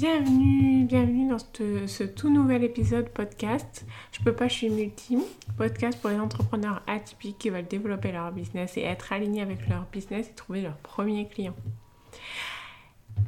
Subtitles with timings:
[0.00, 1.38] Bienvenue, bienvenue dans
[1.88, 3.84] ce, tout nouvel épisode podcast.
[4.12, 5.18] Je peux pas, je suis multi.
[5.56, 9.86] Podcast pour les entrepreneurs atypiques qui veulent développer leur business et être alignés avec leur
[9.90, 11.56] business et trouver leur premier client.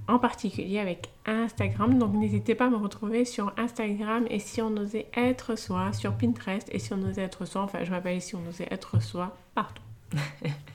[0.06, 1.98] En particulier avec Instagram.
[1.98, 6.16] Donc n'hésitez pas à me retrouver sur Instagram et si on osait être soi, sur
[6.16, 9.36] Pinterest et si on osait être soi, enfin je m'appelle si on osait être soi
[9.56, 9.82] partout.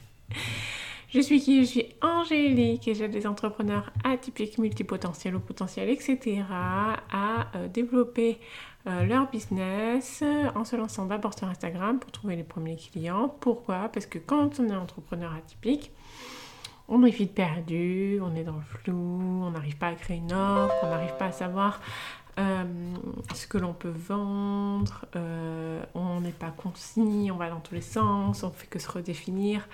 [1.16, 1.62] Je suis qui?
[1.64, 6.44] Je suis Angélique et j'aide les entrepreneurs atypiques, multipotentiels ou potentiels, etc.
[6.50, 8.38] à euh, développer
[8.86, 10.26] euh, leur business
[10.56, 13.34] en se lançant d'abord sur Instagram pour trouver les premiers clients.
[13.40, 13.88] Pourquoi?
[13.94, 15.94] Parce que quand on est entrepreneur atypique,
[16.90, 20.34] on est vite perdu, on est dans le flou, on n'arrive pas à créer une
[20.34, 21.80] offre, on n'arrive pas à savoir
[22.38, 22.66] euh,
[23.36, 27.82] ce que l'on peut vendre, euh, on n'est pas concis, on va dans tous les
[27.82, 29.68] sens, on fait que se redéfinir,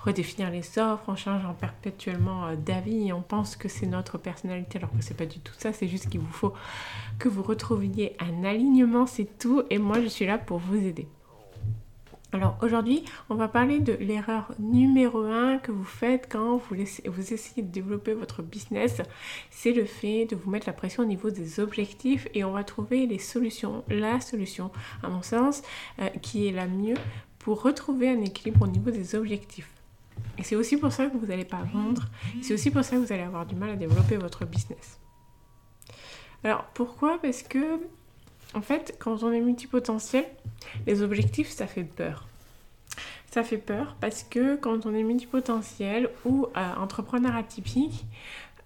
[0.00, 4.78] redéfinir les offres, on change en perpétuellement euh, d'avis on pense que c'est notre personnalité
[4.78, 6.54] alors que c'est pas du tout ça, c'est juste qu'il vous faut
[7.18, 11.08] que vous retrouviez un alignement, c'est tout et moi je suis là pour vous aider.
[12.30, 17.62] Alors aujourd'hui, on va parler de l'erreur numéro 1 que vous faites quand vous, essayez
[17.62, 19.00] de développer votre business.
[19.50, 22.64] C'est le fait de vous mettre la pression au niveau des objectifs et on va
[22.64, 24.70] trouver les solutions, la solution
[25.02, 25.62] à mon sens,
[26.00, 26.96] euh, qui est la mieux
[27.38, 29.70] pour retrouver un équilibre au niveau des objectifs.
[30.36, 32.04] Et c'est aussi pour ça que vous n'allez pas vendre,
[32.42, 35.00] c'est aussi pour ça que vous allez avoir du mal à développer votre business.
[36.44, 37.18] Alors pourquoi?
[37.22, 37.80] Parce que
[38.54, 40.24] en fait, quand on est multipotentiel,
[40.86, 42.26] les objectifs, ça fait peur.
[43.30, 48.06] Ça fait peur parce que quand on est multipotentiel ou euh, entrepreneur atypique,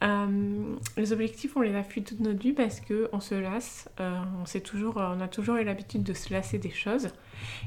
[0.05, 3.89] euh, les objectifs, on les a toute notre vie parce qu'on se lasse.
[4.00, 7.08] Euh, on, a toujours eu l'habitude de se lasser des choses.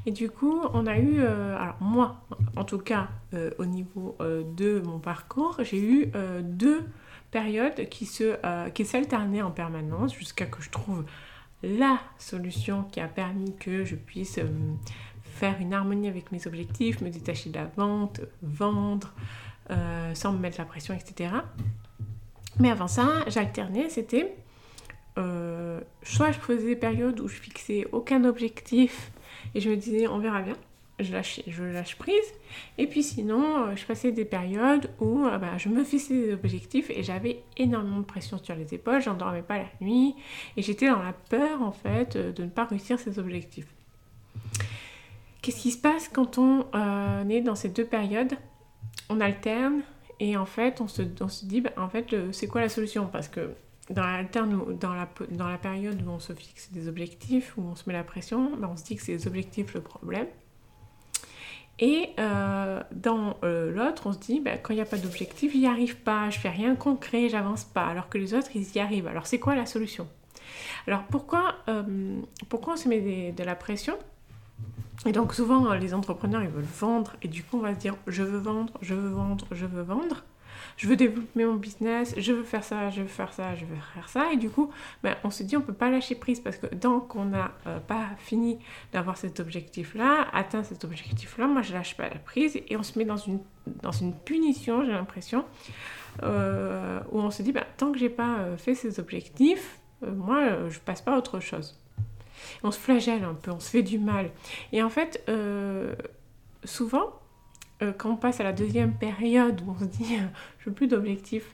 [0.05, 2.21] Et du coup, on a eu, alors moi,
[2.55, 3.09] en tout cas,
[3.57, 6.11] au niveau de mon parcours, j'ai eu
[6.43, 6.81] deux
[7.31, 11.03] périodes qui s'alternaient en permanence jusqu'à que je trouve
[11.65, 14.47] la solution qui a permis que je puisse euh,
[15.23, 19.13] faire une harmonie avec mes objectifs, me détacher de la vente, vendre,
[19.71, 21.33] euh, sans me mettre la pression, etc.
[22.59, 24.35] Mais avant ça, j'alternais, c'était
[25.17, 29.11] euh, soit je faisais des périodes où je fixais aucun objectif
[29.53, 30.57] et je me disais on verra bien,
[30.99, 32.33] je lâche, prise.
[32.77, 36.33] Et puis sinon, euh, je passais des périodes où euh, bah, je me fixais des
[36.33, 40.15] objectifs et j'avais énormément de pression sur les épaules, j'endormais pas la nuit
[40.55, 43.67] et j'étais dans la peur en fait euh, de ne pas réussir ces objectifs.
[45.41, 46.65] Qu'est-ce qui se passe quand on
[47.29, 48.33] est dans ces deux périodes?
[49.09, 49.81] On alterne
[50.19, 51.03] et en fait on se,
[51.43, 53.07] dit bah, en fait c'est quoi la solution?
[53.11, 53.51] Parce que
[53.91, 54.25] dans
[54.79, 57.93] dans, la, dans la période où on se fixe des objectifs, où on se met
[57.93, 60.27] la pression, bah, on se dit que c'est les objectifs le problème.
[61.79, 65.51] Et euh, dans euh, l'autre, on se dit, bah, quand il n'y a pas d'objectif,
[65.51, 68.79] j'y arrive pas, je fais rien concret, j'avance pas, alors que les autres, ils y
[68.79, 69.07] arrivent.
[69.07, 70.07] Alors c'est quoi la solution?
[70.87, 73.97] Alors pourquoi, euh, pourquoi on se met de la pression?
[75.05, 77.95] Et donc souvent, les entrepreneurs, ils veulent vendre, et du coup, on va se dire,
[78.07, 80.23] je veux vendre, je veux vendre, je veux vendre
[80.77, 83.75] je veux développer mon business, je veux faire ça, je veux faire ça, je veux
[83.93, 84.31] faire ça.
[84.33, 84.71] Et du coup,
[85.03, 87.79] ben, on se dit on peut pas lâcher prise parce que tant qu'on n'a euh,
[87.79, 88.59] pas fini
[88.91, 92.97] d'avoir cet objectif-là, atteint cet objectif-là, moi je lâche pas la prise et on se
[92.99, 93.39] met dans une,
[93.81, 95.45] dans une punition, j'ai l'impression,
[96.23, 100.69] euh, où on se dit ben, tant que j'ai pas euh, fait ces objectifs, moi
[100.69, 101.79] je passe pas à autre chose.
[102.63, 104.29] On se flagelle un peu, on se fait du mal.
[104.71, 105.25] Et en fait,
[106.63, 107.13] souvent,
[107.81, 110.25] euh, quand on passe à la deuxième période où on se dit euh,
[110.59, 111.53] je veux plus d'objectif,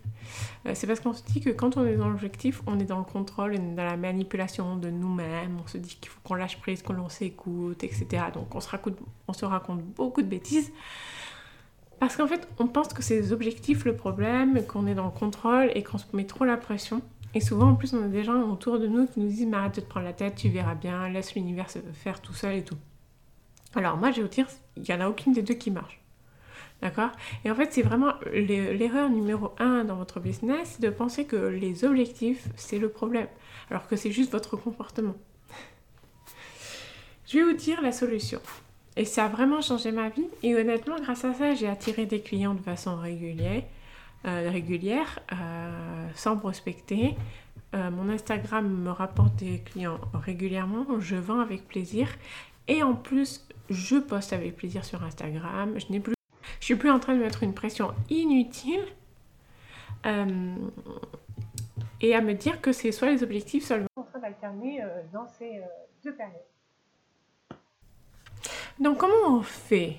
[0.68, 3.00] euh, c'est parce qu'on se dit que quand on est dans l'objectif, on est dans
[3.00, 6.36] le contrôle, on est dans la manipulation de nous-mêmes, on se dit qu'il faut qu'on
[6.36, 8.26] lâche prise, qu'on s'écoute, etc.
[8.34, 10.72] Donc on se, raconte, on se raconte beaucoup de bêtises.
[12.00, 15.12] Parce qu'en fait, on pense que c'est les objectifs le problème, qu'on est dans le
[15.12, 17.02] contrôle et qu'on se met trop la pression.
[17.34, 19.76] Et souvent, en plus, on a des gens autour de nous qui nous disent arrête
[19.76, 22.64] de te prendre la tête, tu verras bien, laisse l'univers se faire tout seul et
[22.64, 22.78] tout.
[23.76, 26.01] Alors, moi, je vais vous dire, il n'y en a aucune des deux qui marche.
[26.82, 27.12] D'accord?
[27.46, 31.86] Et en fait, c'est vraiment l'erreur numéro un dans votre business, de penser que les
[31.86, 33.28] objectifs, c'est le problème,
[33.70, 35.16] alors que c'est juste votre comportement.
[37.28, 38.42] Je vais vous dire la solution.
[38.98, 40.28] Et ça a vraiment changé ma vie.
[40.44, 43.64] Et honnêtement, grâce à ça, j'ai attiré des clients de façon régulière,
[44.26, 47.16] euh, régulière euh, sans prospecter.
[47.74, 50.86] Euh, mon Instagram me rapporte des clients régulièrement.
[51.00, 52.10] Je vends avec plaisir.
[52.68, 55.80] Et en plus, je poste avec plaisir sur Instagram.
[55.80, 56.14] Je n'ai plus
[56.62, 58.86] je suis plus en train de mettre une pression inutile
[60.06, 60.56] euh,
[62.00, 65.02] et à me dire que c'est soit les objectifs, soit le en train d'alterner euh,
[65.12, 65.64] dans ces euh,
[66.04, 66.36] deux périodes.
[68.80, 69.98] Donc comment on fait?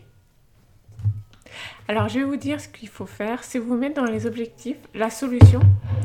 [1.88, 4.78] Alors je vais vous dire ce qu'il faut faire, c'est vous mettre dans les objectifs.
[4.94, 5.60] La solution,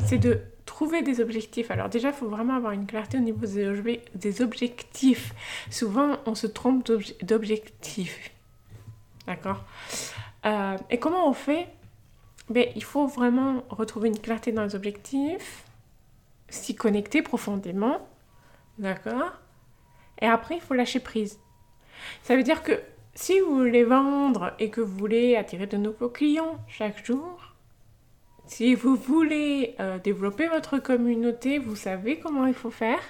[0.05, 1.69] c'est de trouver des objectifs.
[1.69, 5.33] Alors déjà, il faut vraiment avoir une clarté au niveau des objectifs.
[5.69, 8.31] Souvent, on se trompe d'objectifs.
[9.27, 9.63] D'accord?
[10.47, 11.67] Euh, Et comment on fait?
[12.49, 15.65] Ben, Il faut vraiment retrouver une clarté dans les objectifs,
[16.49, 18.07] s'y connecter profondément.
[18.79, 19.33] D'accord?
[20.21, 21.39] Et après, il faut lâcher prise.
[22.23, 22.79] Ça veut dire que
[23.13, 27.55] si vous voulez vendre et que vous voulez attirer de nouveaux clients chaque jour,
[28.45, 33.01] si vous voulez euh, développer votre communauté, vous savez comment il faut faire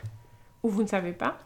[0.64, 1.38] ou vous ne savez pas.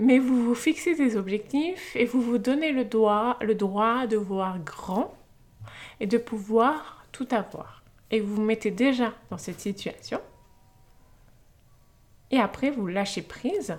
[0.00, 4.16] Mais vous vous fixez des objectifs et vous vous donnez le, droit, le droit de
[4.16, 5.12] voir grand
[6.00, 7.84] et de pouvoir tout avoir.
[8.10, 10.18] Et vous vous mettez déjà dans cette situation.
[12.30, 13.76] Et après, vous lâchez prise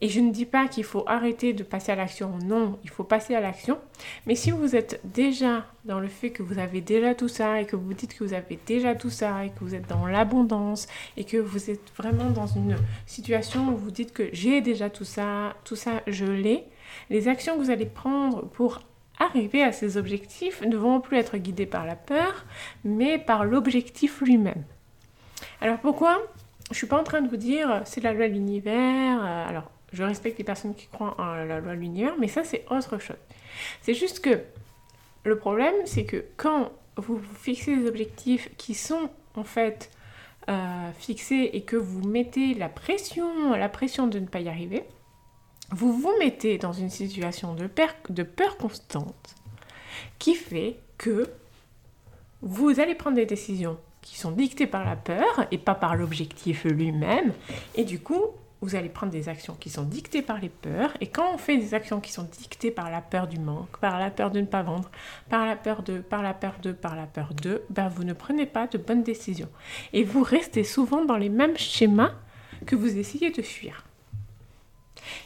[0.00, 3.04] et je ne dis pas qu'il faut arrêter de passer à l'action, non, il faut
[3.04, 3.78] passer à l'action.
[4.26, 7.66] Mais si vous êtes déjà dans le fait que vous avez déjà tout ça et
[7.66, 10.88] que vous dites que vous avez déjà tout ça et que vous êtes dans l'abondance
[11.16, 12.76] et que vous êtes vraiment dans une
[13.06, 16.64] situation où vous dites que j'ai déjà tout ça, tout ça je l'ai,
[17.08, 18.80] les actions que vous allez prendre pour
[19.18, 22.44] arriver à ces objectifs ne vont plus être guidées par la peur,
[22.82, 24.64] mais par l'objectif lui-même.
[25.60, 26.20] Alors pourquoi?
[26.70, 29.22] Je suis pas en train de vous dire c'est la loi de l'univers.
[29.22, 32.44] Euh, alors je respecte les personnes qui croient en la loi de l'univers, mais ça,
[32.44, 33.16] c'est autre chose.
[33.82, 34.40] C'est juste que
[35.24, 39.90] le problème, c'est que quand vous, fixez des objectifs qui sont en fait
[40.48, 44.84] euh, fixés et que vous mettez la pression, la pression de ne pas y arriver,
[45.70, 47.68] vous vous mettez dans une situation de,
[48.10, 49.34] de peur constante
[50.18, 51.30] qui fait que
[52.42, 56.64] vous allez prendre des décisions qui sont dictées par la peur et pas par l'objectif
[56.64, 57.32] lui-même.
[57.74, 58.32] Et du coup,
[58.64, 60.94] vous allez prendre des actions qui sont dictées par les peurs.
[61.00, 63.98] Et quand on fait des actions qui sont dictées par la peur du manque, par
[63.98, 64.90] la peur de ne pas vendre,
[65.28, 68.14] par la peur de, par la peur de, par la peur de, ben vous ne
[68.14, 69.50] prenez pas de bonnes décisions.
[69.92, 72.12] Et vous restez souvent dans les mêmes schémas
[72.66, 73.84] que vous essayez de fuir.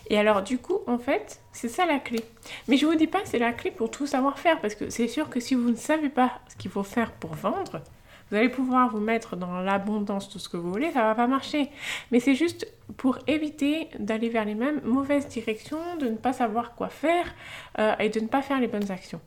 [0.08, 2.24] Et alors du coup, en fait, c'est ça la clé.
[2.66, 5.06] Mais je vous dis pas c'est la clé pour tout savoir faire parce que c'est
[5.06, 7.82] sûr que si vous ne savez pas ce qu'il faut faire pour vendre,
[8.30, 11.26] vous allez pouvoir vous mettre dans l'abondance, tout ce que vous voulez, ça va pas
[11.26, 11.70] marcher.
[12.10, 12.66] Mais c'est juste
[12.96, 17.34] pour éviter d'aller vers les mêmes mauvaises directions, de ne pas savoir quoi faire
[17.78, 19.20] euh, et de ne pas faire les bonnes actions.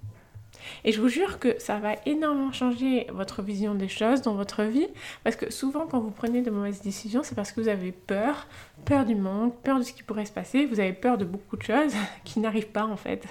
[0.84, 4.64] Et je vous jure que ça va énormément changer votre vision des choses dans votre
[4.64, 4.88] vie,
[5.24, 8.48] parce que souvent quand vous prenez de mauvaises décisions, c'est parce que vous avez peur,
[8.86, 11.58] peur du manque, peur de ce qui pourrait se passer, vous avez peur de beaucoup
[11.58, 11.94] de choses
[12.24, 13.26] qui n'arrivent pas en fait.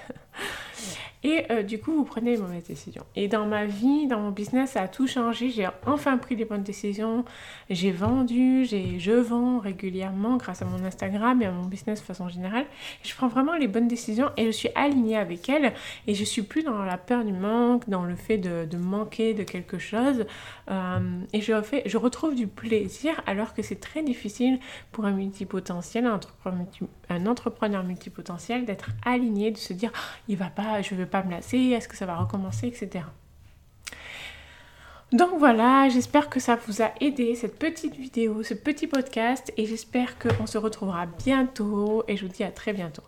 [1.22, 3.04] Et euh, du coup, vous prenez les mauvaises décisions.
[3.14, 5.50] Et dans ma vie, dans mon business, ça a tout changé.
[5.50, 7.24] J'ai enfin pris les bonnes décisions.
[7.68, 12.28] J'ai vendu, je vends régulièrement grâce à mon Instagram et à mon business de façon
[12.28, 12.64] générale.
[13.02, 15.74] Je prends vraiment les bonnes décisions et je suis alignée avec elles.
[16.06, 19.42] Et je suis plus dans la peur du manque, dans le fait de, manquer de
[19.42, 20.24] quelque chose.
[20.70, 24.58] Euh, et je, fais, je retrouve du plaisir alors que c'est très difficile
[24.90, 29.92] pour un multipotentiel, un entrepreneur, multipotentiel d'être aligné, de se dire,
[30.28, 33.04] il va pas, je veux pas me lasser, est-ce que ça va recommencer, etc.
[35.12, 39.66] Donc voilà, j'espère que ça vous a aidé cette petite vidéo, ce petit podcast et
[39.66, 43.02] j'espère qu'on se retrouvera bientôt et je vous dis à très bientôt.